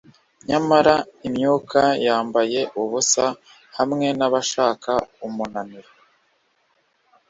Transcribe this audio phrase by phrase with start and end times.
[0.47, 0.95] Nyamara
[1.27, 3.25] imyuka yambaye ubusa
[3.77, 4.91] hamwe nabashaka
[5.27, 5.91] umunaniro